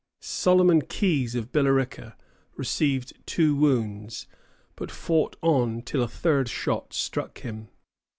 Solomon 0.23 0.81
Keyes, 0.81 1.35
of 1.35 1.51
Billerica, 1.51 2.15
received 2.55 3.13
two 3.27 3.55
wounds, 3.55 4.25
but 4.75 4.89
fought 4.89 5.35
on 5.43 5.83
till 5.83 6.01
a 6.01 6.07
third 6.07 6.49
shot 6.49 6.91
struck 6.91 7.41
him. 7.41 7.67